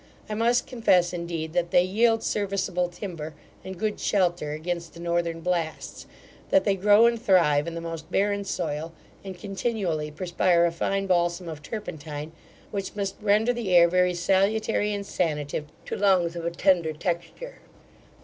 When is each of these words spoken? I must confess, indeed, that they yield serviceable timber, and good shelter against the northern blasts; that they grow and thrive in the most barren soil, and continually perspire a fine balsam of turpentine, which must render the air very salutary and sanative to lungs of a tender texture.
I 0.27 0.33
must 0.33 0.65
confess, 0.65 1.13
indeed, 1.13 1.53
that 1.53 1.69
they 1.69 1.83
yield 1.83 2.23
serviceable 2.23 2.89
timber, 2.89 3.35
and 3.63 3.77
good 3.77 3.99
shelter 3.99 4.51
against 4.51 4.95
the 4.95 4.99
northern 4.99 5.41
blasts; 5.41 6.07
that 6.49 6.63
they 6.63 6.75
grow 6.75 7.05
and 7.05 7.21
thrive 7.21 7.67
in 7.67 7.75
the 7.75 7.81
most 7.81 8.09
barren 8.09 8.43
soil, 8.43 8.93
and 9.23 9.37
continually 9.37 10.09
perspire 10.09 10.65
a 10.65 10.71
fine 10.71 11.05
balsam 11.05 11.47
of 11.47 11.61
turpentine, 11.61 12.31
which 12.71 12.95
must 12.95 13.13
render 13.21 13.53
the 13.53 13.75
air 13.75 13.87
very 13.87 14.15
salutary 14.15 14.91
and 14.91 15.05
sanative 15.05 15.65
to 15.85 15.95
lungs 15.95 16.35
of 16.35 16.45
a 16.45 16.49
tender 16.49 16.93
texture. 16.93 17.59